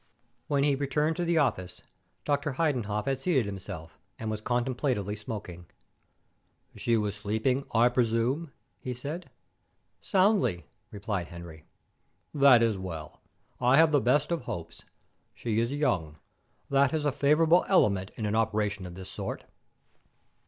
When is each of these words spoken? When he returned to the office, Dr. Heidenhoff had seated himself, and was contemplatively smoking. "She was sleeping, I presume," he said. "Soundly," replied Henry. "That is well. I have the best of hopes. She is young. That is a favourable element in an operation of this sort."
When 0.47 0.63
he 0.63 0.73
returned 0.73 1.15
to 1.17 1.25
the 1.25 1.37
office, 1.37 1.83
Dr. 2.25 2.53
Heidenhoff 2.53 3.05
had 3.05 3.21
seated 3.21 3.45
himself, 3.45 3.99
and 4.17 4.31
was 4.31 4.41
contemplatively 4.41 5.15
smoking. 5.15 5.67
"She 6.75 6.97
was 6.97 7.15
sleeping, 7.15 7.65
I 7.71 7.87
presume," 7.87 8.51
he 8.79 8.95
said. 8.95 9.29
"Soundly," 9.99 10.65
replied 10.89 11.27
Henry. 11.27 11.65
"That 12.33 12.63
is 12.63 12.79
well. 12.79 13.21
I 13.59 13.77
have 13.77 13.91
the 13.91 14.01
best 14.01 14.31
of 14.31 14.45
hopes. 14.45 14.81
She 15.35 15.59
is 15.59 15.71
young. 15.71 16.17
That 16.71 16.95
is 16.95 17.05
a 17.05 17.11
favourable 17.11 17.63
element 17.67 18.09
in 18.15 18.25
an 18.25 18.35
operation 18.35 18.87
of 18.87 18.95
this 18.95 19.07
sort." 19.09 19.43